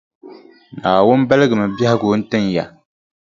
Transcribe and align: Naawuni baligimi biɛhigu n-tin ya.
Naawuni 0.79 1.27
baligimi 1.29 1.65
biɛhigu 1.77 2.07
n-tin 2.19 2.45
ya. 2.55 2.63